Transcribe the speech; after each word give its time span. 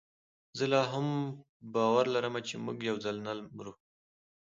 زه 0.57 0.65
لا 0.73 0.81
هم 0.91 1.07
باور 1.73 2.05
لرم 2.13 2.35
چي 2.47 2.55
موږ 2.65 2.77
یوځل 2.89 3.15
نه 3.25 3.31
مرو 3.55 3.73